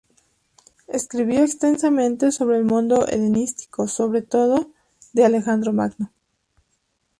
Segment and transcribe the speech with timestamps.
[0.87, 4.71] Escribió extensamente sobre el mundo helenístico, sobre todo
[5.13, 6.11] de Alejandro Magno.